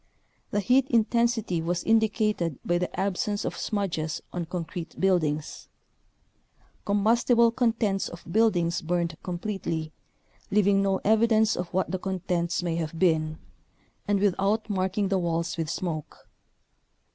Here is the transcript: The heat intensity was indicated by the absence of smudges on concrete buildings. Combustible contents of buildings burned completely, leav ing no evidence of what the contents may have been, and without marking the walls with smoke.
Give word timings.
The 0.49 0.61
heat 0.61 0.87
intensity 0.89 1.61
was 1.61 1.83
indicated 1.83 2.57
by 2.65 2.79
the 2.79 2.99
absence 2.99 3.45
of 3.45 3.55
smudges 3.55 4.19
on 4.33 4.45
concrete 4.47 4.99
buildings. 4.99 5.67
Combustible 6.85 7.51
contents 7.51 8.09
of 8.09 8.23
buildings 8.31 8.81
burned 8.81 9.15
completely, 9.21 9.91
leav 10.51 10.65
ing 10.65 10.81
no 10.81 11.01
evidence 11.03 11.55
of 11.55 11.71
what 11.71 11.91
the 11.91 11.99
contents 11.99 12.63
may 12.63 12.77
have 12.77 12.97
been, 12.97 13.37
and 14.07 14.19
without 14.19 14.71
marking 14.71 15.09
the 15.09 15.19
walls 15.19 15.55
with 15.55 15.69
smoke. 15.69 16.27